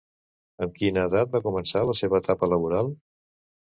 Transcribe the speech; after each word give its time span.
Amb 0.65 0.73
quina 0.79 1.05
edat 1.11 1.31
va 1.37 1.43
començar 1.51 1.87
la 1.93 1.97
seva 2.03 2.25
etapa 2.25 2.55
laboral? 2.57 2.95